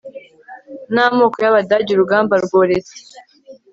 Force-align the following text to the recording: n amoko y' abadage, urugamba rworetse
n 0.93 0.95
amoko 1.05 1.37
y' 1.43 1.49
abadage, 1.49 1.89
urugamba 1.93 2.33
rworetse 2.45 2.95